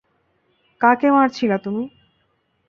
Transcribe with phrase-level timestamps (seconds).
[0.81, 1.83] কাকে মারছিলা তুমি?